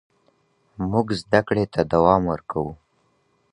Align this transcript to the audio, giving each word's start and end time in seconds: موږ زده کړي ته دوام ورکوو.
موږ 0.91 1.07
زده 1.21 1.39
کړي 1.47 1.65
ته 1.73 1.81
دوام 1.93 2.21
ورکوو. 2.31 2.71